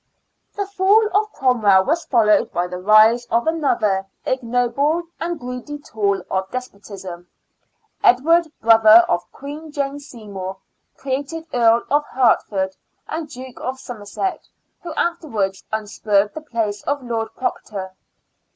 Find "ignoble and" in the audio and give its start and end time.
4.25-5.39